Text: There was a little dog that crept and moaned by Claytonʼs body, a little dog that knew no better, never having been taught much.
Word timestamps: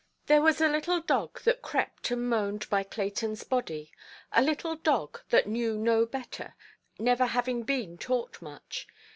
There 0.25 0.41
was 0.41 0.59
a 0.59 0.67
little 0.67 0.99
dog 0.99 1.41
that 1.43 1.61
crept 1.61 2.09
and 2.09 2.27
moaned 2.27 2.67
by 2.71 2.83
Claytonʼs 2.83 3.47
body, 3.47 3.91
a 4.31 4.41
little 4.41 4.75
dog 4.75 5.21
that 5.29 5.45
knew 5.45 5.77
no 5.77 6.07
better, 6.07 6.55
never 6.97 7.27
having 7.27 7.61
been 7.61 7.99
taught 7.99 8.41
much. 8.41 8.87